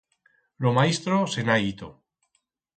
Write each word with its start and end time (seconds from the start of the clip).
Ro 0.65 0.71
maistro 0.77 1.19
se'n 1.35 1.51
ha 1.53 1.61
ito. 1.69 1.93